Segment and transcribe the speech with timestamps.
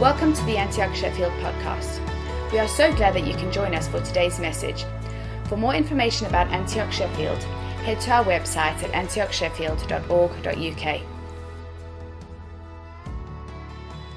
[0.00, 2.02] Welcome to the Antioch Sheffield podcast.
[2.52, 4.84] We are so glad that you can join us for today's message.
[5.48, 7.42] For more information about Antioch Sheffield,
[7.82, 11.00] head to our website at antiochsheffield.org.uk.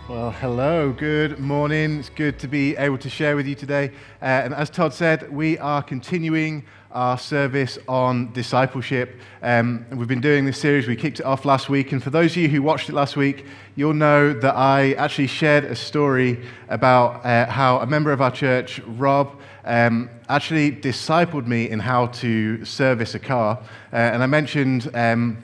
[0.10, 2.00] Well, hello, good morning.
[2.00, 3.94] It's good to be able to share with you today.
[4.22, 9.20] Uh, and as Todd said, we are continuing our service on discipleship.
[9.42, 11.92] Um, we've been doing this series, we kicked it off last week.
[11.92, 15.28] And for those of you who watched it last week, you'll know that I actually
[15.28, 21.46] shared a story about uh, how a member of our church, Rob, um, actually discipled
[21.46, 23.60] me in how to service a car.
[23.94, 24.90] Uh, and I mentioned.
[24.94, 25.44] Um,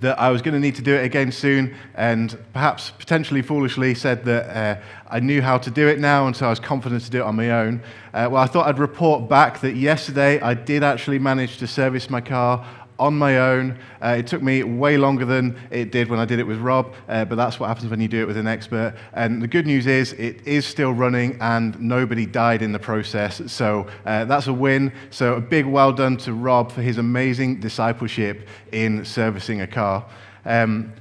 [0.00, 3.94] that I was going to need to do it again soon, and perhaps potentially foolishly
[3.94, 7.02] said that uh, I knew how to do it now, and so I was confident
[7.04, 7.80] to do it on my own.
[8.12, 12.10] Uh, well, I thought I'd report back that yesterday I did actually manage to service
[12.10, 12.66] my car
[12.98, 13.78] on my own.
[14.02, 16.94] Uh, it took me way longer than it did when I did it with Rob,
[17.08, 18.94] uh, but that's what happens when you do it with an expert.
[19.12, 23.42] And the good news is it is still running and nobody died in the process.
[23.52, 24.92] So uh, that's a win.
[25.10, 30.06] So a big well done to Rob for his amazing discipleship in servicing a car.
[30.44, 30.92] Um,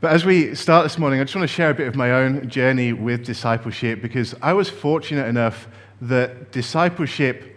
[0.00, 2.12] but as we start this morning, I just want to share a bit of my
[2.12, 5.66] own journey with discipleship because I was fortunate enough
[6.02, 7.53] that discipleship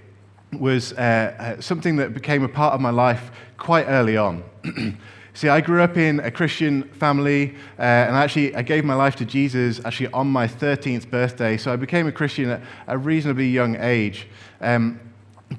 [0.53, 4.43] was uh, uh, something that became a part of my life quite early on.
[5.33, 9.15] See, I grew up in a Christian family, uh, and actually, I gave my life
[9.17, 11.57] to Jesus actually on my 13th birthday.
[11.57, 14.27] So I became a Christian at a reasonably young age.
[14.61, 14.99] Um,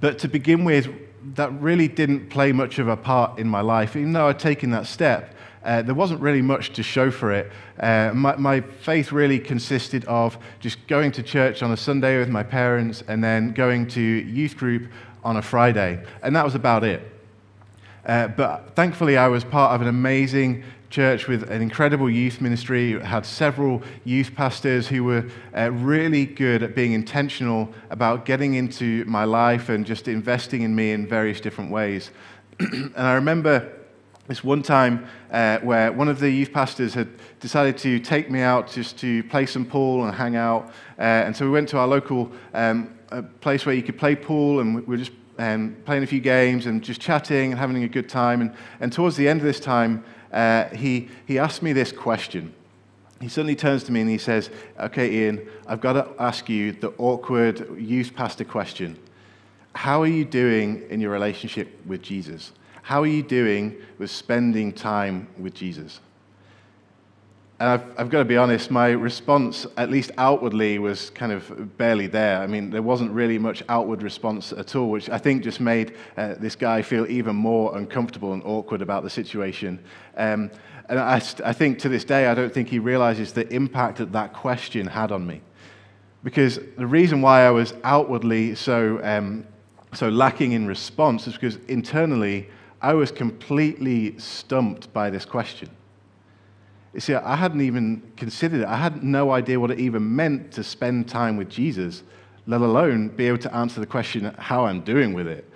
[0.01, 0.89] but to begin with,
[1.37, 4.71] that really didn't play much of a part in my life, even though I'd taken
[4.71, 5.35] that step.
[5.65, 7.51] Uh, there wasn't really much to show for it.
[7.81, 12.29] Uh, my, my, faith really consisted of just going to church on a Sunday with
[12.29, 14.91] my parents and then going to youth group
[15.25, 16.05] on a Friday.
[16.23, 17.03] And that was about it.
[18.07, 22.93] Uh, but thankfully, I was part of an amazing church with an incredible youth ministry.
[22.95, 28.55] It had several youth pastors who were uh, really good at being intentional about getting
[28.55, 32.11] into my life and just investing in me in various different ways.
[32.61, 33.71] and I remember
[34.29, 37.09] this one time uh, where one of the youth pastors had
[37.41, 40.69] decided to take me out just to play some pool and hang out.
[40.99, 42.95] Uh, and so we went to our local um,
[43.41, 46.67] place where you could play pool, and we were just um, playing a few games
[46.67, 48.43] and just chatting and having a good time.
[48.43, 52.55] And, and towards the end of this time, uh, he, he asked me this question.
[53.21, 56.73] He suddenly turns to me and he says, Okay, Ian, I've got to ask you
[56.73, 58.99] the awkward youth pastor question.
[59.75, 62.53] How are you doing in your relationship with Jesus?
[62.89, 66.01] How are you doing with spending time with Jesus?
[67.61, 71.77] And I've, I've, got to be honest, my response, at least outwardly, was kind of
[71.77, 72.41] barely there.
[72.41, 75.97] I mean, there wasn't really much outward response at all, which I think just made
[76.17, 79.79] uh, this guy feel even more uncomfortable and awkward about the situation.
[80.17, 80.51] Um,
[80.89, 84.13] and I, I think to this day, I don't think he realizes the impact that
[84.13, 85.43] that question had on me.
[86.25, 89.47] Because the reason why I was outwardly so, um,
[89.93, 92.49] so lacking in response is because internally,
[92.81, 95.71] I was completely stumped by this question.
[96.95, 98.67] You see, I hadn't even considered it.
[98.67, 102.03] I had no idea what it even meant to spend time with Jesus,
[102.47, 105.49] let alone be able to answer the question how I'm doing with it.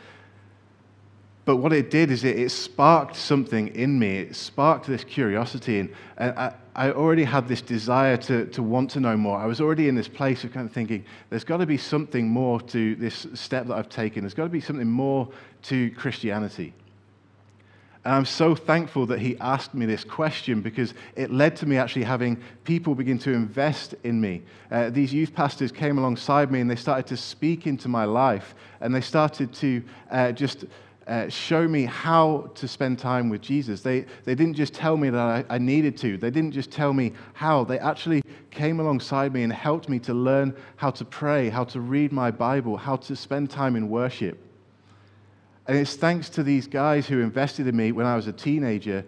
[1.45, 4.19] But what it did is it, it sparked something in me.
[4.19, 5.81] It sparked this curiosity.
[5.81, 9.39] And I, I already had this desire to, to want to know more.
[9.39, 12.29] I was already in this place of kind of thinking, there's got to be something
[12.29, 14.23] more to this step that I've taken.
[14.23, 15.29] There's got to be something more
[15.63, 16.73] to Christianity.
[18.05, 21.77] And I'm so thankful that he asked me this question because it led to me
[21.77, 24.43] actually having people begin to invest in me.
[24.73, 28.57] Uh, these youth pastors came alongside me and they started to speak into my life
[28.81, 30.65] and they started to uh, just
[31.07, 33.83] uh, show me how to spend time with Jesus.
[33.83, 36.93] They, they didn't just tell me that I, I needed to, they didn't just tell
[36.93, 37.63] me how.
[37.63, 41.81] They actually came alongside me and helped me to learn how to pray, how to
[41.81, 44.39] read my Bible, how to spend time in worship.
[45.67, 49.05] And it's thanks to these guys who invested in me when I was a teenager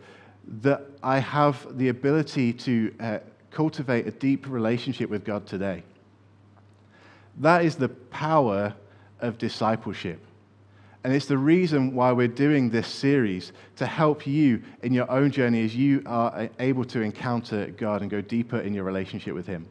[0.61, 3.19] that I have the ability to uh,
[3.51, 5.83] cultivate a deep relationship with God today.
[7.39, 8.75] That is the power
[9.21, 10.21] of discipleship.
[11.03, 15.31] And it's the reason why we're doing this series to help you in your own
[15.31, 19.47] journey as you are able to encounter God and go deeper in your relationship with
[19.47, 19.67] Him.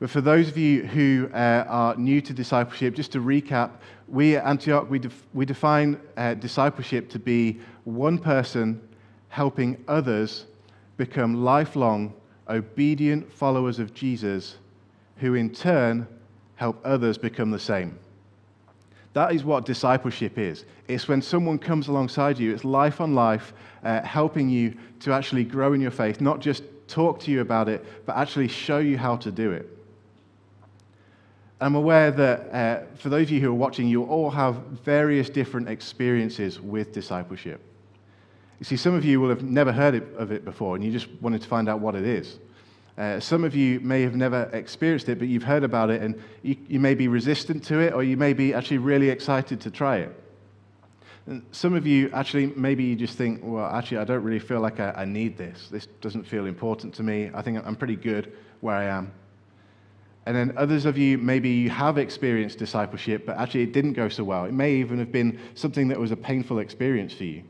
[0.00, 3.72] But for those of you who uh, are new to discipleship, just to recap,
[4.06, 8.80] we at Antioch, we, def- we define uh, discipleship to be one person
[9.28, 10.46] helping others
[10.96, 12.14] become lifelong,
[12.48, 14.56] obedient followers of Jesus,
[15.16, 16.06] who in turn
[16.54, 17.98] help others become the same.
[19.14, 20.64] That is what discipleship is.
[20.86, 23.52] It's when someone comes alongside you, it's life on life,
[23.82, 27.68] uh, helping you to actually grow in your faith, not just talk to you about
[27.68, 29.77] it, but actually show you how to do it.
[31.60, 35.28] I'm aware that uh, for those of you who are watching, you all have various
[35.28, 37.60] different experiences with discipleship.
[38.60, 41.08] You see, some of you will have never heard of it before, and you just
[41.20, 42.38] wanted to find out what it is.
[42.96, 46.20] Uh, some of you may have never experienced it, but you've heard about it, and
[46.42, 49.70] you, you may be resistant to it, or you may be actually really excited to
[49.70, 50.24] try it.
[51.26, 54.60] And some of you actually, maybe you just think, well, actually, I don't really feel
[54.60, 55.68] like I, I need this.
[55.70, 57.30] This doesn't feel important to me.
[57.34, 59.12] I think I'm pretty good where I am.
[60.28, 64.10] And then others of you, maybe you have experienced discipleship, but actually it didn't go
[64.10, 64.44] so well.
[64.44, 67.44] It may even have been something that was a painful experience for you.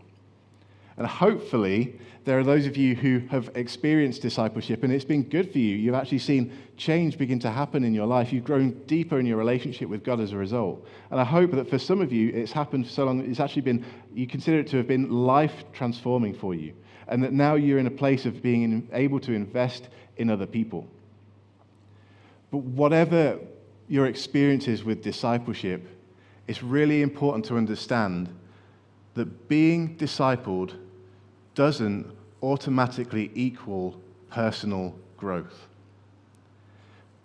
[0.97, 5.51] And hopefully, there are those of you who have experienced discipleship and it's been good
[5.51, 5.75] for you.
[5.75, 8.33] You've actually seen change begin to happen in your life.
[8.33, 10.87] You've grown deeper in your relationship with God as a result.
[11.11, 13.63] And I hope that for some of you, it's happened for so long, it's actually
[13.63, 13.85] been,
[14.15, 16.75] you consider it to have been life transforming for you.
[17.09, 20.87] And that now you're in a place of being able to invest in other people.
[22.51, 23.39] But whatever
[23.89, 25.87] your experience is with discipleship,
[26.47, 28.35] it's really important to understand
[29.15, 30.75] that being discipled
[31.55, 32.11] doesn't
[32.43, 34.01] automatically equal
[34.31, 35.67] personal growth.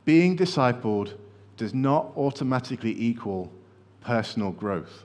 [0.06, 1.14] Being discipled
[1.56, 3.52] does not automatically equal
[4.02, 5.04] personal growth.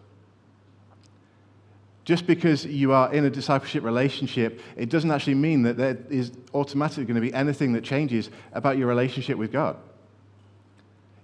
[2.04, 6.32] Just because you are in a discipleship relationship, it doesn't actually mean that there is
[6.54, 9.76] automatically going to be anything that changes about your relationship with God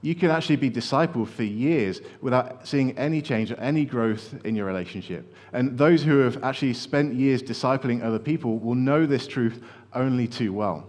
[0.04, 4.54] you can actually be discipled for years without seeing any change or any growth in
[4.54, 5.34] your relationship.
[5.54, 9.62] And those who have actually spent years discipling other people will know this truth
[9.94, 10.86] only too well.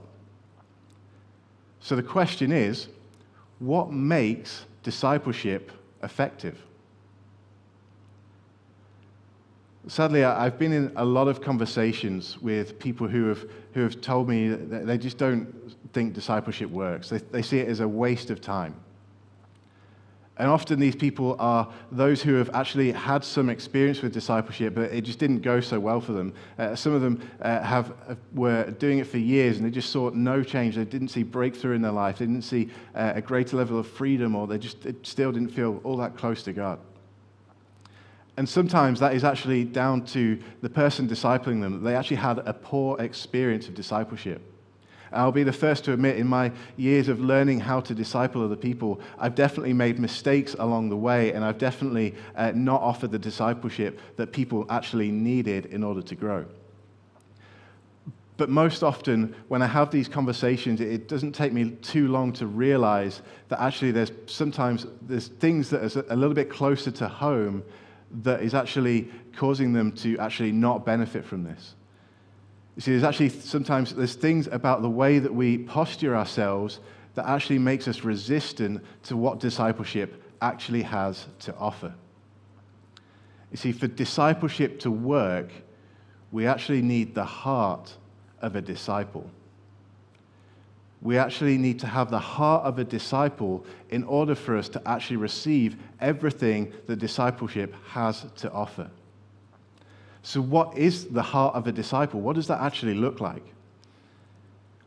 [1.80, 2.90] So the question is
[3.60, 5.72] what makes discipleship
[6.04, 6.62] effective?
[9.88, 14.28] Sadly, I've been in a lot of conversations with people who have, who have told
[14.28, 17.08] me that they just don't think discipleship works.
[17.08, 18.76] They, they see it as a waste of time.
[20.38, 24.92] And often these people are those who have actually had some experience with discipleship, but
[24.92, 26.34] it just didn't go so well for them.
[26.60, 27.94] Uh, some of them uh, have,
[28.34, 30.76] were doing it for years and they just saw no change.
[30.76, 32.18] They didn't see breakthrough in their life.
[32.18, 35.80] They didn't see uh, a greater level of freedom, or they just still didn't feel
[35.86, 36.80] all that close to God.
[38.38, 41.82] And sometimes that is actually down to the person discipling them.
[41.82, 44.42] They actually had a poor experience of discipleship.
[45.12, 48.56] I'll be the first to admit, in my years of learning how to disciple other
[48.56, 53.20] people, I've definitely made mistakes along the way, and I've definitely uh, not offered the
[53.20, 56.46] discipleship that people actually needed in order to grow.
[58.38, 62.48] But most often, when I have these conversations, it doesn't take me too long to
[62.48, 67.64] realize that actually there's sometimes there's things that are a little bit closer to home
[68.24, 71.76] that is actually causing them to actually not benefit from this.
[72.76, 76.80] You see, there's actually sometimes there's things about the way that we posture ourselves
[77.16, 81.94] that actually makes us resistant to what discipleship actually has to offer.
[83.52, 85.50] You see, for discipleship to work,
[86.32, 87.96] we actually need the heart
[88.42, 89.30] of a disciple.
[91.02, 94.82] We actually need to have the heart of a disciple in order for us to
[94.86, 98.90] actually receive everything that discipleship has to offer.
[100.26, 102.20] So, what is the heart of a disciple?
[102.20, 103.44] What does that actually look like?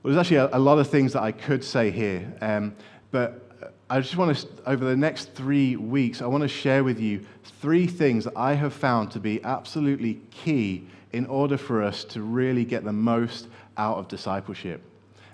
[0.02, 2.74] Well, there's actually a, a lot of things that I could say here, um,
[3.12, 3.48] but
[3.88, 7.24] I just want to, over the next three weeks, I want to share with you
[7.60, 12.22] three things that I have found to be absolutely key in order for us to
[12.22, 13.46] really get the most
[13.76, 14.82] out of discipleship.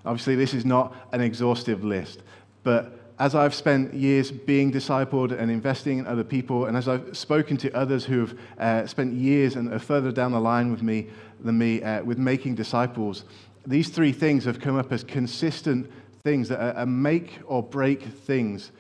[0.05, 2.21] Obviously, this is not an exhaustive list,
[2.63, 7.17] but as I've spent years being discipled and investing in other people, and as I've
[7.17, 10.83] spoken to others who have uh, spent years and are further down the line with
[10.83, 11.09] me
[11.41, 13.25] than me uh, with making disciples,
[13.67, 15.91] these three things have come up as consistent
[16.25, 18.73] things that are, are make or break things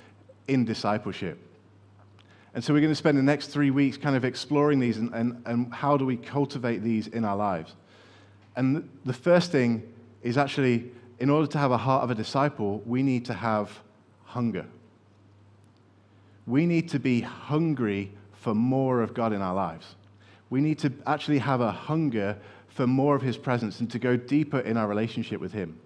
[0.48, 1.38] in discipleship.
[2.54, 5.12] And so we're going to spend the next three weeks kind of exploring these and,
[5.14, 7.74] and, and how do we cultivate these in our lives.
[8.56, 9.82] And the first thing
[10.22, 13.80] is actually, in order to have a heart of a disciple, we need to have
[14.34, 14.66] hunger.
[16.44, 19.94] We need to be hungry for more of God in our lives.
[20.50, 22.36] We need to actually have a hunger
[22.68, 25.78] for more of His presence and to go deeper in our relationship with Him.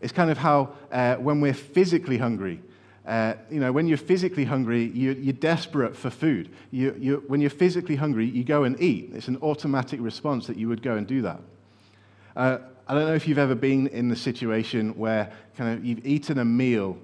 [0.00, 2.60] It's kind of how uh, when we're physically hungry,
[3.06, 6.50] uh, you know, when you're physically hungry, you, are desperate for food.
[6.72, 9.12] You, you, when you're physically hungry, you go and eat.
[9.14, 11.40] It's an automatic response that you would go and do that.
[12.34, 12.58] Uh,
[12.88, 16.38] I don't know if you've ever been in the situation where kind of you've eaten
[16.38, 16.98] a meal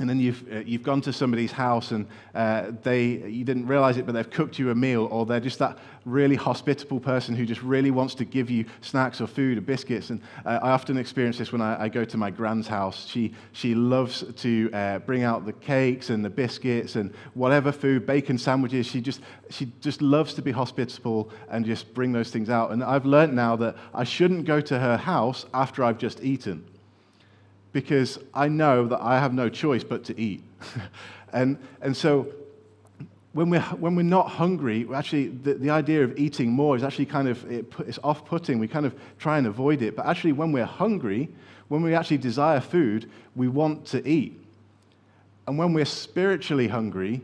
[0.00, 3.98] and then you've, uh, you've gone to somebody's house and uh, they, you didn't realize
[3.98, 7.44] it, but they've cooked you a meal, or they're just that really hospitable person who
[7.44, 10.08] just really wants to give you snacks or food or biscuits.
[10.08, 13.06] And uh, I often experience this when I, I, go to my grand's house.
[13.06, 18.06] She, she loves to uh, bring out the cakes and the biscuits and whatever food,
[18.06, 18.86] bacon sandwiches.
[18.86, 22.70] She just, she just loves to be hospitable and just bring those things out.
[22.70, 26.64] And I've learned now that I shouldn't go to her house after I've just eaten
[27.72, 30.42] because I know that I have no choice but to eat.
[31.32, 32.26] and, and so
[33.32, 37.06] when we're, when we're not hungry, actually, the, the idea of eating more is actually
[37.06, 38.58] kind of it, it's off putting.
[38.58, 39.94] We kind of try and avoid it.
[39.94, 41.28] But actually, when we're hungry,
[41.68, 44.36] when we actually desire food, we want to eat.
[45.46, 47.22] And when we're spiritually hungry,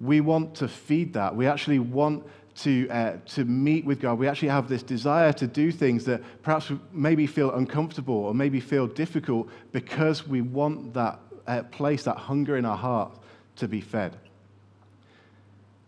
[0.00, 1.36] we want to feed that.
[1.36, 2.24] We actually want
[2.56, 4.18] to, uh, to meet with God.
[4.18, 8.60] We actually have this desire to do things that perhaps maybe feel uncomfortable or maybe
[8.60, 13.18] feel difficult because we want that uh, place, that hunger in our heart
[13.56, 14.16] to be fed.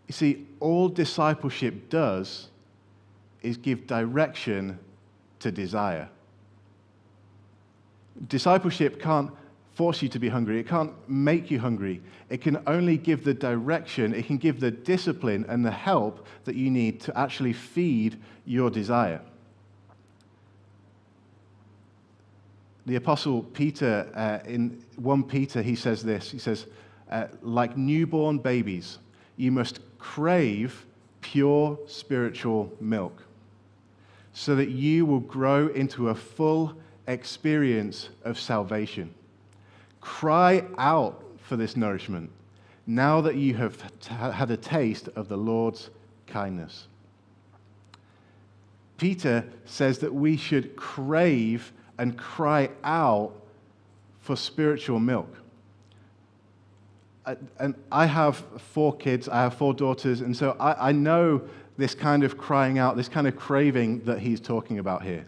[0.07, 2.47] You see, all discipleship does
[3.41, 4.79] is give direction
[5.39, 6.09] to desire.
[8.27, 9.31] Discipleship can't
[9.77, 10.59] force you to be hungry.
[10.59, 12.01] It can't make you hungry.
[12.31, 16.55] It can only give the direction, it can give the discipline and the help that
[16.55, 19.21] you need to actually feed your desire.
[22.87, 26.65] The Apostle Peter, uh, in 1 Peter, he says this He says,
[27.11, 28.97] uh, like newborn babies,
[29.35, 30.87] you must crave
[31.21, 33.21] pure spiritual milk
[34.33, 36.73] so that you will grow into a full
[37.07, 39.13] experience of salvation.
[40.07, 42.31] Cry out for this nourishment
[42.87, 45.89] now that you have t- had a taste of the Lord's
[46.27, 46.87] kindness.
[48.95, 53.33] Peter says that we should crave and cry out
[54.21, 55.35] for spiritual milk.
[57.59, 61.41] And I have four kids, I have four daughters, and so I, I know
[61.77, 65.27] this kind of crying out, this kind of craving that he's talking about here.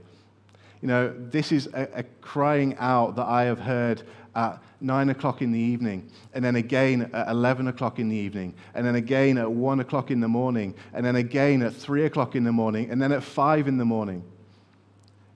[0.82, 4.04] You know, this is a, a crying out that I have heard
[4.40, 8.54] at 9 o'clock in the evening, and then again at 11 o'clock in the evening,
[8.74, 12.36] and then again at 1 o'clock in the morning, and then again at 3 o'clock
[12.36, 14.24] in the morning, and then at 5 in the morning.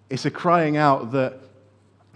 [0.09, 1.39] It's a crying out that,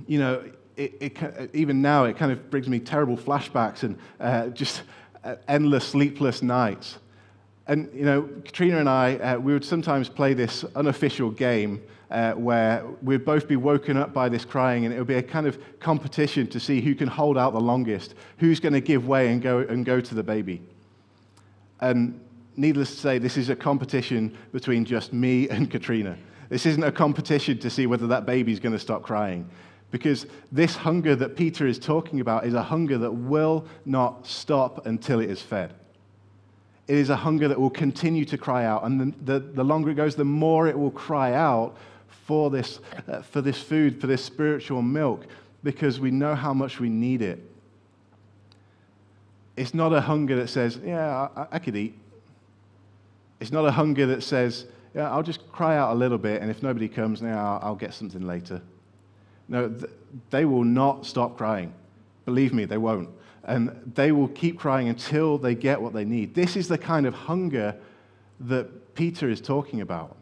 [0.08, 4.48] you know, it, it, even now it kind of brings me terrible flashbacks and uh,
[4.50, 4.84] just
[5.24, 7.00] uh, endless sleepless nights.
[7.68, 12.34] And, you know, Katrina and I, uh, we would sometimes play this unofficial game uh,
[12.34, 15.46] where we'd both be woken up by this crying, and it would be a kind
[15.46, 19.30] of competition to see who can hold out the longest, who's going to give way
[19.30, 20.62] and go, and go to the baby.
[21.82, 22.20] And
[22.56, 26.18] needless to say, this is a competition between just me and Katrina.
[26.50, 29.50] This isn't a competition to see whether that baby's going to stop crying.
[29.90, 34.86] Because this hunger that Peter is talking about is a hunger that will not stop
[34.86, 35.74] until it is fed.
[36.88, 38.86] It is a hunger that will continue to cry out.
[38.86, 41.78] And the, the, the longer it goes, the more it will cry out
[42.28, 45.26] for this, uh, for this food, for this spiritual milk,
[45.64, 47.40] because we know how much we need it.
[49.56, 51.98] It's not a hunger that says, Yeah, I, I could eat.
[53.40, 56.52] It's not a hunger that says, Yeah, I'll just cry out a little bit, and
[56.52, 58.62] if nobody comes, now I'll, I'll get something later.
[59.48, 59.90] No, th-
[60.30, 61.74] they will not stop crying.
[62.26, 63.10] Believe me, they won't.
[63.46, 66.36] And they will keep crying until they get what they need.
[66.36, 67.74] This is the kind of hunger
[68.42, 70.17] that Peter is talking about.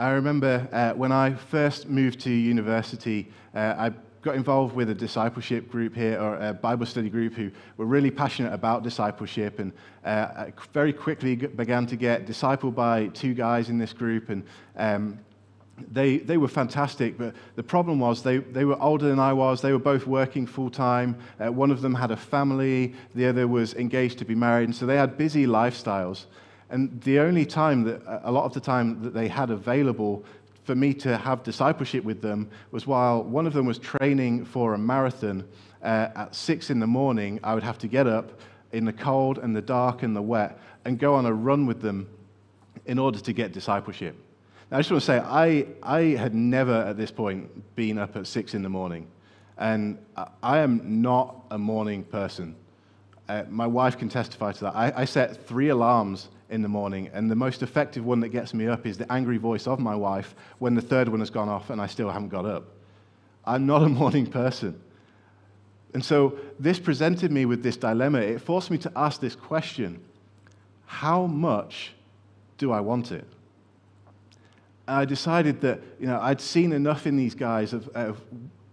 [0.00, 3.90] I remember uh, when I first moved to university, uh, I
[4.22, 8.10] got involved with a discipleship group here, or a Bible study group, who were really
[8.10, 9.58] passionate about discipleship.
[9.58, 14.30] And uh, I very quickly began to get discipled by two guys in this group.
[14.30, 14.42] And
[14.76, 15.18] um,
[15.92, 19.60] they, they were fantastic, but the problem was they, they were older than I was.
[19.60, 21.18] They were both working full time.
[21.38, 24.64] Uh, one of them had a family, the other was engaged to be married.
[24.64, 26.24] And so they had busy lifestyles.
[26.70, 30.24] And the only time that, a lot of the time that they had available
[30.64, 34.74] for me to have discipleship with them was while one of them was training for
[34.74, 35.44] a marathon
[35.82, 37.40] uh, at six in the morning.
[37.42, 38.40] I would have to get up
[38.72, 41.80] in the cold and the dark and the wet and go on a run with
[41.82, 42.08] them
[42.86, 44.14] in order to get discipleship.
[44.70, 48.14] Now, I just want to say, I, I had never at this point been up
[48.16, 49.08] at six in the morning.
[49.58, 49.98] And
[50.42, 52.54] I am not a morning person.
[53.28, 54.76] Uh, my wife can testify to that.
[54.76, 57.08] I, I set three alarms in the morning.
[57.12, 59.94] And the most effective one that gets me up is the angry voice of my
[59.94, 62.64] wife when the third one has gone off and I still haven't got up.
[63.44, 64.80] I'm not a morning person.
[65.94, 68.18] And so this presented me with this dilemma.
[68.18, 70.00] It forced me to ask this question
[70.86, 71.92] How much
[72.58, 73.26] do I want it?
[74.86, 78.20] And I decided that you know, I'd seen enough in these guys of, of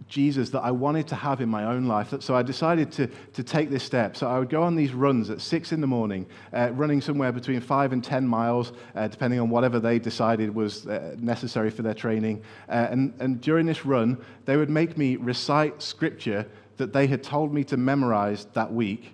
[0.08, 2.14] Jesus that I wanted to have in my own life.
[2.20, 4.16] So I decided to, to take this step.
[4.16, 7.32] So I would go on these runs at six in the morning, uh, running somewhere
[7.32, 11.82] between five and 10 miles, uh, depending on whatever they decided was uh, necessary for
[11.82, 12.42] their training.
[12.70, 16.46] Uh, and, and during this run, they would make me recite scripture
[16.78, 19.14] that they had told me to memorize that week.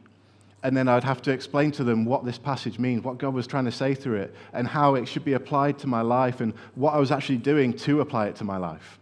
[0.62, 3.48] And then I'd have to explain to them what this passage means, what God was
[3.48, 6.54] trying to say through it, and how it should be applied to my life, and
[6.76, 9.00] what I was actually doing to apply it to my life.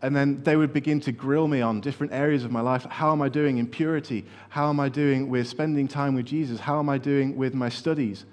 [0.00, 2.84] And then they would begin to grill me on different areas of my life.
[2.84, 4.24] How am I doing in purity?
[4.48, 6.60] How am I doing with spending time with Jesus?
[6.60, 8.24] How am I doing with my studies?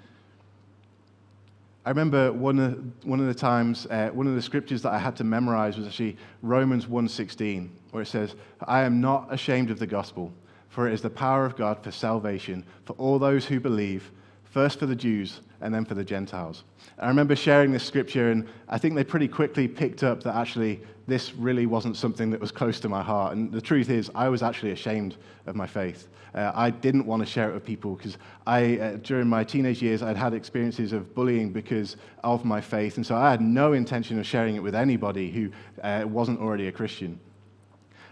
[1.84, 4.98] I remember one of, one of the times, uh, one of the scriptures that I
[4.98, 8.34] had to memorize was actually Romans 1.16, where it says,
[8.66, 10.32] I am not ashamed of the gospel,
[10.68, 14.10] for it is the power of God for salvation for all those who believe,
[14.56, 16.64] first for the Jews and then for the Gentiles.
[16.98, 20.80] I remember sharing this scripture, and I think they pretty quickly picked up that actually
[21.06, 23.36] this really wasn't something that was close to my heart.
[23.36, 26.08] And the truth is, I was actually ashamed of my faith.
[26.34, 29.82] Uh, I didn't want to share it with people because I, uh, during my teenage
[29.82, 32.96] years, I'd had experiences of bullying because of my faith.
[32.96, 35.50] And so I had no intention of sharing it with anybody who
[35.82, 37.20] uh, wasn't already a Christian.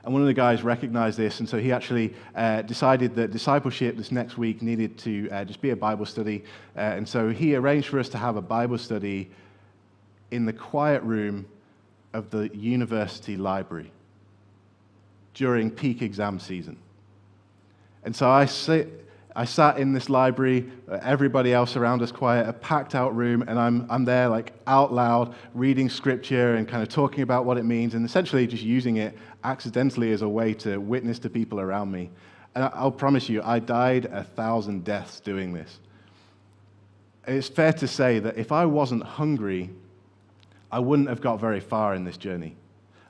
[0.04, 3.96] And one of the guys recognized this, and so he actually uh, decided that discipleship
[3.96, 6.44] this next week needed to uh, just be a Bible study.
[6.76, 9.30] Uh, and so he arranged for us to have a Bible study
[10.30, 11.46] in the quiet room
[12.12, 13.90] of the university library
[15.32, 16.76] during peak exam season.
[18.04, 19.03] And so I, sit,
[19.36, 23.42] I sat in this library, uh, everybody else around us quiet, a packed out room,
[23.42, 27.58] and I'm, I'm there like out loud reading scripture and kind of talking about what
[27.58, 31.58] it means and essentially just using it accidentally as a way to witness to people
[31.60, 32.10] around me.
[32.54, 35.80] And I'll promise you, I died a thousand deaths doing this.
[37.26, 39.70] It's fair to say that if I wasn't hungry
[40.74, 42.56] I wouldn't have got very far in this journey.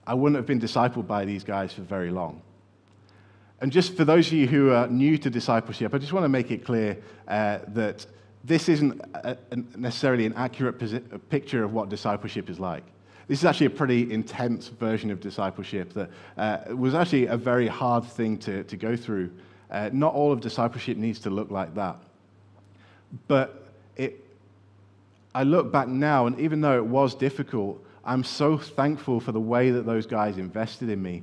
[0.07, 2.43] I wouldn't have been discipled by these guys for very long.
[3.61, 6.29] And just for those of you who are new to discipleship, I just want to
[6.29, 8.07] make it clear uh, that
[8.43, 12.85] this isn't a, a necessarily an accurate posi- picture of what discipleship is like.
[13.27, 17.69] This is actually a pretty intense version of discipleship that uh, was actually a very
[17.69, 19.31] hard thing to, to go through.
[19.71, 21.97] Uh, not all of discipleship needs to look like that.
[23.29, 24.25] But it
[25.35, 29.41] I look back now, and even though it was difficult, I'm so thankful for the
[29.41, 31.23] way that those guys invested in me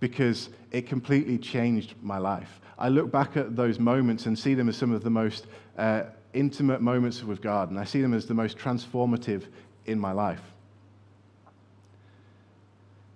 [0.00, 2.60] because it completely changed my life.
[2.78, 5.46] I look back at those moments and see them as some of the most
[5.78, 6.04] uh,
[6.34, 9.44] intimate moments with God, and I see them as the most transformative
[9.86, 10.42] in my life.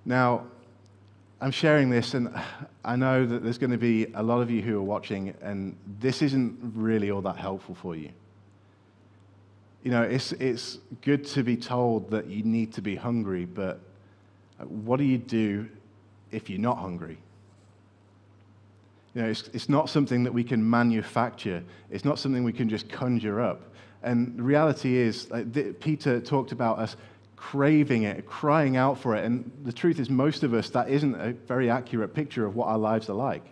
[0.07, 0.47] Now,
[1.43, 2.35] I'm sharing this, and
[2.85, 5.77] I know that there's going to be a lot of you who are watching, and
[6.01, 8.11] this isn't really all that helpful for you
[9.83, 13.81] you know, it's, it's good to be told that you need to be hungry, but
[14.59, 15.69] what do you do
[16.33, 17.19] if you're not hungry?
[19.15, 21.65] You know, it's, it's not something that we can manufacture.
[21.91, 23.63] It's not something we can just conjure up.
[24.03, 26.97] And the reality is, like, Peter talked about us
[27.37, 29.25] craving it, crying out for it.
[29.25, 32.69] And the truth is, most of us, that isn't a very accurate picture of what
[32.69, 33.45] our lives are like.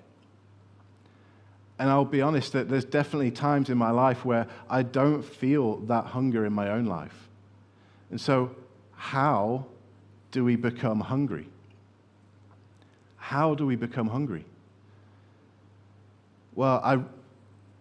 [1.79, 5.77] And I'll be honest that there's definitely times in my life where I don't feel
[5.87, 7.29] that hunger in my own life.
[8.11, 8.55] And so,
[8.95, 9.67] how
[10.33, 11.49] do we become hungry?
[13.29, 14.47] How do we become hungry?
[16.55, 16.99] Well, I,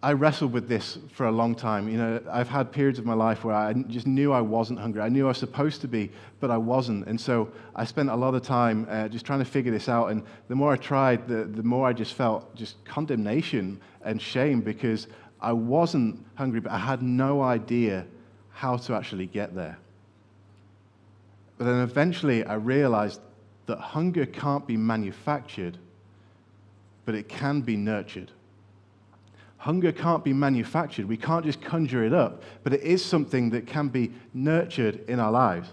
[0.06, 1.88] I wrestled with this for a long time.
[1.88, 5.00] You know, I've had periods of my life where I just knew I wasn't hungry.
[5.00, 7.06] I knew I was supposed to be, but I wasn't.
[7.06, 10.10] And so I spent a lot of time uh, just trying to figure this out.
[10.10, 14.60] And the more I tried, the, the more I just felt just condemnation and shame
[14.60, 15.06] because
[15.40, 18.04] I wasn't hungry, but I had no idea
[18.50, 19.78] how to actually get there.
[21.56, 23.22] But then eventually I realized
[23.68, 25.78] that hunger can't be manufactured,
[27.04, 28.32] but it can be nurtured.
[29.58, 31.06] Hunger can't be manufactured.
[31.06, 35.20] We can't just conjure it up, but it is something that can be nurtured in
[35.20, 35.68] our lives.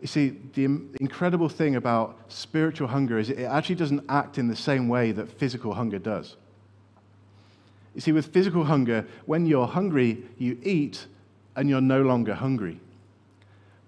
[0.00, 0.64] You see, the
[1.00, 5.30] incredible thing about spiritual hunger is it actually doesn't act in the same way that
[5.30, 6.36] physical hunger does.
[7.94, 11.06] You see, with physical hunger, when you're hungry, you eat
[11.56, 12.80] and you're no longer hungry.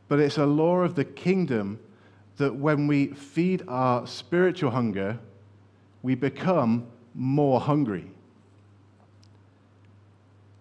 [0.09, 1.79] But it's a law of the kingdom
[2.37, 5.19] that when we feed our spiritual hunger,
[6.03, 8.11] we become more hungry.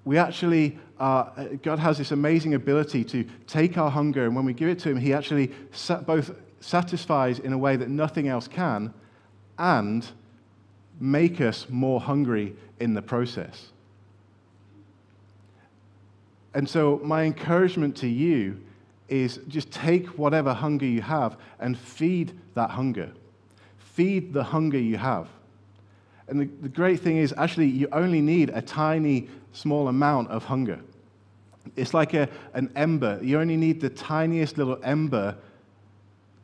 [0.06, 4.53] We actually, uh, God has this amazing ability to take our hunger, and when we
[4.53, 5.51] give it to Him, He actually
[6.06, 8.93] both satisfies in a way that nothing else can
[9.58, 10.08] and
[10.99, 13.69] make us more hungry in the process.
[16.53, 18.62] And so, my encouragement to you
[19.10, 23.12] is just take whatever hunger you have and feed that hunger.
[23.78, 25.28] Feed the hunger you have.
[26.28, 30.46] And the, the great thing is, actually, you only need a tiny, small amount of
[30.46, 30.80] hunger.
[31.76, 33.20] It's like a, an ember.
[33.22, 35.36] You only need the tiniest little ember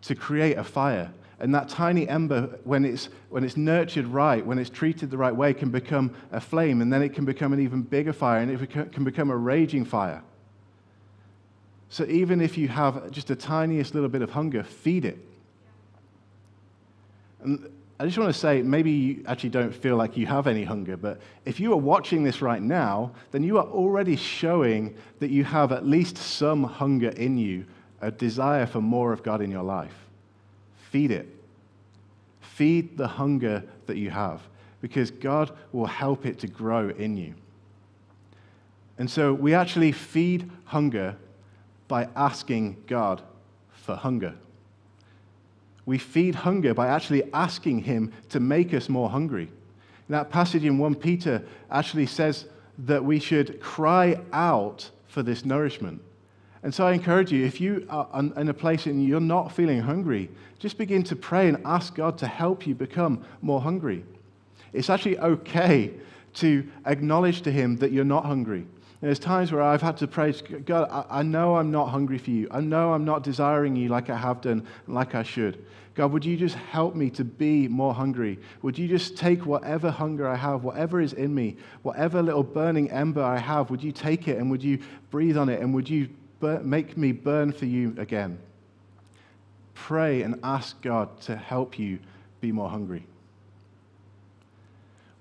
[0.03, 1.11] to create a fire.
[1.39, 5.35] And that tiny ember, when it's, when it's nurtured right, when it's treated the right
[5.35, 6.81] way, can become a flame.
[6.81, 9.85] And then it can become an even bigger fire, and it can become a raging
[9.85, 10.21] fire.
[11.89, 15.17] So even if you have just the tiniest little bit of hunger, feed it.
[17.41, 20.63] And I just want to say, maybe you actually don't feel like you have any
[20.63, 25.31] hunger, but if you are watching this right now, then you are already showing that
[25.31, 27.65] you have at least some hunger in you,
[28.01, 29.95] a desire for more of God in your life.
[30.91, 31.27] Feed it.
[32.39, 34.41] Feed the hunger that you have,
[34.79, 37.33] because God will help it to grow in you.
[38.97, 41.15] And so we actually feed hunger
[41.89, 43.21] by asking God
[43.73, 44.35] for hunger.
[45.85, 49.49] We feed hunger by actually asking Him to make us more hungry.
[50.07, 52.45] That passage in 1 Peter actually says
[52.79, 56.01] that we should cry out for this nourishment.
[56.63, 59.79] And so I encourage you, if you are in a place and you're not feeling
[59.79, 64.03] hungry, just begin to pray and ask God to help you become more hungry.
[64.73, 65.93] It's actually okay
[66.35, 68.65] to acknowledge to Him that you're not hungry.
[69.01, 70.33] There's times where I've had to pray,
[70.65, 72.47] God, I, I know I'm not hungry for you.
[72.51, 75.63] I know I'm not desiring you like I have done, like I should.
[75.95, 78.39] God, would you just help me to be more hungry?
[78.61, 82.91] Would you just take whatever hunger I have, whatever is in me, whatever little burning
[82.91, 84.79] ember I have, would you take it and would you
[85.11, 86.09] breathe on it and would you
[86.41, 88.37] make me burn for you again?
[89.75, 91.99] Pray and ask God to help you
[92.41, 93.05] be more hungry.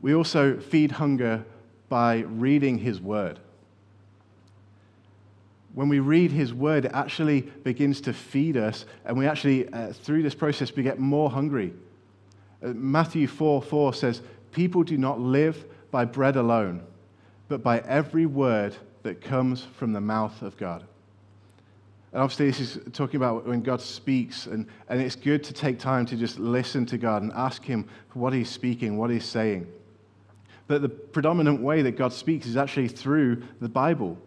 [0.00, 1.44] We also feed hunger
[1.88, 3.38] by reading His Word
[5.78, 9.92] when we read his word, it actually begins to feed us, and we actually, uh,
[9.92, 11.72] through this process, we get more hungry.
[12.60, 16.82] Uh, Matthew 4 4 says, People do not live by bread alone,
[17.46, 20.84] but by every word that comes from the mouth of God.
[22.12, 25.78] And obviously, this is talking about when God speaks, and, and it's good to take
[25.78, 29.68] time to just listen to God and ask Him what He's speaking, what He's saying.
[30.66, 34.18] But the predominant way that God speaks is actually through the Bible.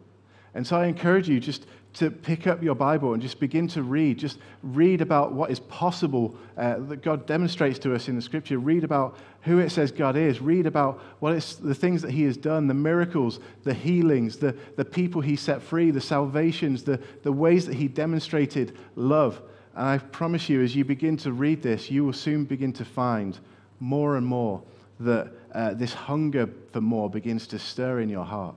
[0.53, 3.83] And so I encourage you just to pick up your Bible and just begin to
[3.83, 4.17] read.
[4.17, 8.59] Just read about what is possible uh, that God demonstrates to us in the Scripture.
[8.59, 10.41] Read about who it says God is.
[10.41, 14.55] Read about what it's, the things that He has done, the miracles, the healings, the,
[14.77, 19.41] the people He set free, the salvations, the, the ways that He demonstrated love.
[19.75, 22.85] And I promise you, as you begin to read this, you will soon begin to
[22.85, 23.37] find
[23.79, 24.61] more and more
[24.99, 28.55] that uh, this hunger for more begins to stir in your heart.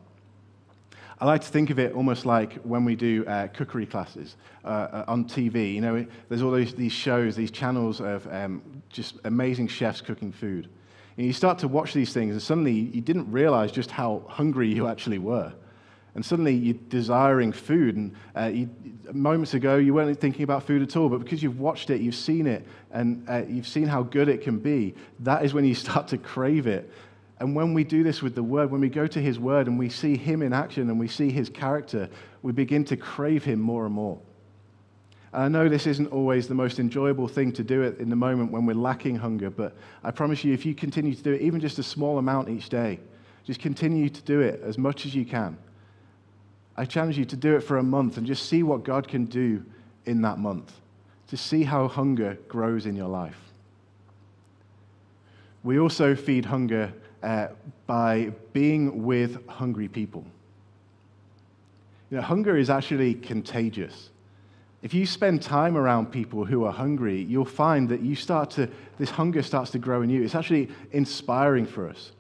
[1.21, 4.69] I like to think of it almost like when we do uh, cookery classes uh,
[4.69, 5.75] uh on TV.
[5.75, 10.33] You know, there's all these, these shows, these channels of um, just amazing chefs cooking
[10.33, 10.69] food.
[11.17, 14.69] And you start to watch these things, and suddenly you didn't realize just how hungry
[14.73, 15.53] you actually were.
[16.17, 17.97] And suddenly you're desiring food.
[17.97, 18.71] And uh, you,
[19.13, 22.15] moments ago, you weren't thinking about food at all, but because you've watched it, you've
[22.15, 25.75] seen it, and uh, you've seen how good it can be, that is when you
[25.87, 26.91] start to crave it.
[27.41, 29.79] And when we do this with the Word, when we go to His Word and
[29.79, 32.09] we see Him in action and we see His character,
[32.43, 34.19] we begin to crave Him more and more.
[35.33, 38.17] And I know this isn't always the most enjoyable thing to do it in the
[38.17, 41.41] moment when we're lacking hunger, but I promise you, if you continue to do it,
[41.41, 43.01] even just a small amount each day,
[43.43, 45.59] just continue to do it as much as you can.
[46.77, 49.25] I challenge you to do it for a month and just see what God can
[49.25, 49.65] do
[50.07, 50.73] in that month,
[51.29, 53.39] to see how hunger grows in your life.
[55.65, 56.93] We also feed hunger
[57.25, 57.49] uh,
[57.87, 60.25] by being with hungry people.
[62.11, 64.11] You know, hunger is actually contagious.
[64.83, 68.69] If you spend time around people who are hungry, you'll find that you start to,
[68.99, 70.23] this hunger starts to grow in you.
[70.23, 72.13] It's actually inspiring for us.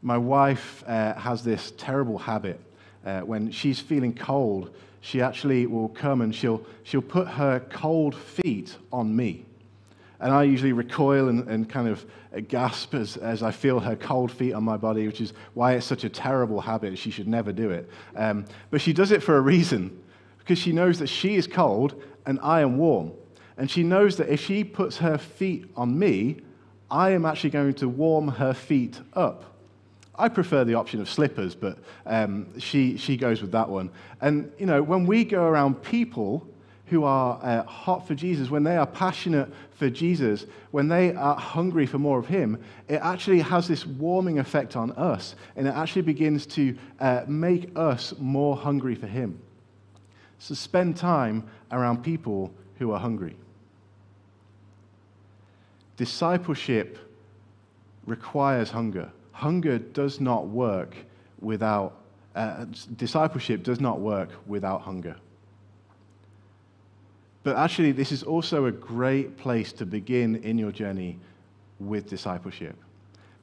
[0.00, 2.60] My wife uh, has this terrible habit.
[3.04, 8.14] Uh, when she's feeling cold, she actually will come and she'll, she'll put her cold
[8.14, 9.44] feet on me.
[10.20, 12.04] And I usually recoil and, and kind of
[12.48, 15.86] gasp as, as I feel her cold feet on my body, which is why it's
[15.86, 16.98] such a terrible habit.
[16.98, 17.88] She should never do it.
[18.14, 19.98] Um, but she does it for a reason,
[20.38, 23.12] because she knows that she is cold and I am warm.
[23.56, 26.40] And she knows that if she puts her feet on me,
[26.90, 29.44] I am actually going to warm her feet up.
[30.18, 33.90] I prefer the option of slippers, but um, she, she goes with that one.
[34.20, 36.46] And, you know, when we go around people
[36.90, 41.36] who are uh, hot for Jesus, when they are passionate for Jesus, when they are
[41.36, 45.74] hungry for more of Him, it actually has this warming effect on us, and it
[45.74, 49.40] actually begins to uh, make us more hungry for Him.
[50.40, 53.36] So spend time around people who are hungry.
[55.96, 56.98] Discipleship
[58.04, 59.10] requires hunger.
[59.30, 60.96] Hunger does not work
[61.40, 62.00] without,
[62.34, 62.64] uh,
[62.96, 65.14] discipleship does not work without hunger.
[67.42, 71.18] But actually, this is also a great place to begin in your journey
[71.78, 72.76] with discipleship.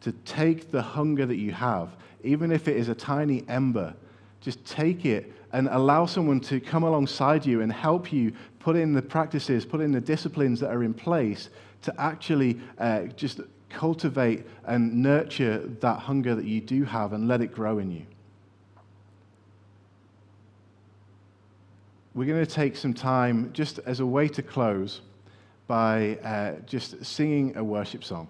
[0.01, 3.95] To take the hunger that you have, even if it is a tiny ember,
[4.41, 8.93] just take it and allow someone to come alongside you and help you put in
[8.93, 11.49] the practices, put in the disciplines that are in place
[11.81, 17.41] to actually uh, just cultivate and nurture that hunger that you do have and let
[17.41, 18.05] it grow in you.
[22.17, 25.01] We're going to take some time just as a way to close
[25.67, 28.27] by uh, just singing a worship song.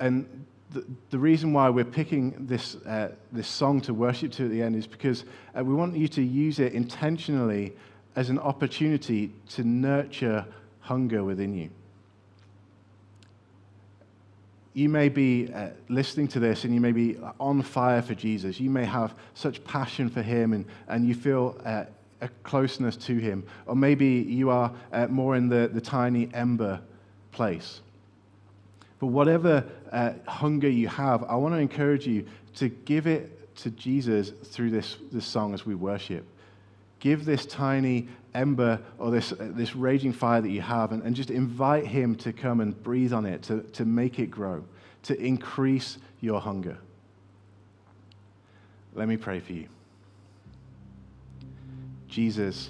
[0.00, 4.50] And the, the reason why we're picking this, uh, this song to worship to at
[4.50, 7.74] the end is because uh, we want you to use it intentionally
[8.16, 10.46] as an opportunity to nurture
[10.80, 11.68] hunger within you.
[14.72, 18.58] You may be uh, listening to this and you may be on fire for Jesus.
[18.58, 21.84] You may have such passion for him and, and you feel uh,
[22.22, 23.44] a closeness to Him.
[23.66, 26.80] Or maybe you are uh, more in the, the tiny ember
[27.32, 27.80] place.
[29.00, 33.70] But whatever uh, hunger you have, I want to encourage you to give it to
[33.70, 36.24] Jesus through this, this song as we worship.
[37.00, 41.16] Give this tiny ember or this, uh, this raging fire that you have and, and
[41.16, 44.64] just invite Him to come and breathe on it, to, to make it grow,
[45.02, 46.78] to increase your hunger.
[48.94, 49.68] Let me pray for you.
[52.12, 52.68] Jesus,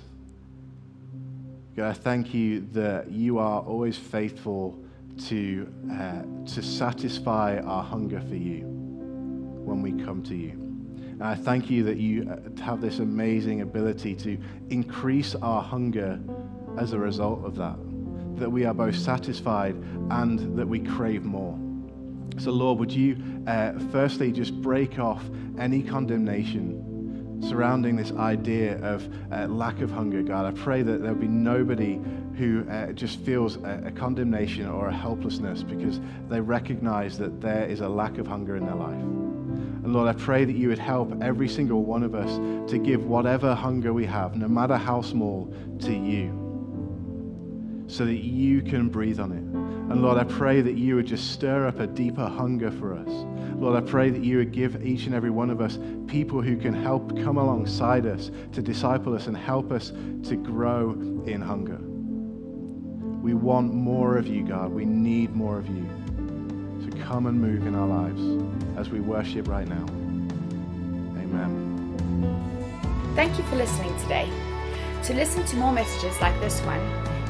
[1.74, 4.78] God, I thank you that you are always faithful
[5.26, 6.22] to, uh,
[6.54, 10.50] to satisfy our hunger for you when we come to you.
[10.50, 14.38] And I thank you that you uh, have this amazing ability to
[14.70, 16.20] increase our hunger
[16.78, 17.76] as a result of that,
[18.38, 19.74] that we are both satisfied
[20.10, 21.58] and that we crave more.
[22.38, 23.16] So, Lord, would you
[23.48, 25.24] uh, firstly just break off
[25.58, 26.81] any condemnation
[27.42, 30.46] surrounding this idea of uh, lack of hunger, God.
[30.46, 32.00] I pray that there'll be nobody
[32.36, 37.66] who uh, just feels a, a, condemnation or a helplessness because they recognize that there
[37.66, 38.94] is a lack of hunger in their life.
[38.94, 43.04] And Lord, I pray that you would help every single one of us to give
[43.04, 46.38] whatever hunger we have, no matter how small, to you
[47.88, 49.61] so that you can breathe on it.
[49.90, 53.08] And Lord, I pray that you would just stir up a deeper hunger for us.
[53.56, 56.56] Lord, I pray that you would give each and every one of us people who
[56.56, 59.92] can help come alongside us to disciple us and help us
[60.24, 60.92] to grow
[61.26, 61.78] in hunger.
[63.22, 64.72] We want more of you, God.
[64.72, 65.86] We need more of you.
[66.82, 68.20] So come and move in our lives
[68.76, 69.84] as we worship right now.
[71.20, 71.62] Amen.
[73.14, 74.28] Thank you for listening today.
[75.04, 76.80] To listen to more messages like this one,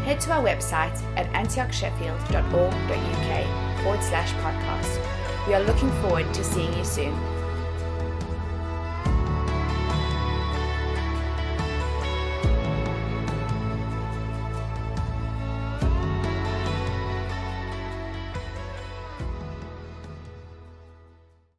[0.02, 5.00] head to our website at antiochsheffield.org.uk forward slash podcast.
[5.46, 7.14] We are looking forward to seeing you soon.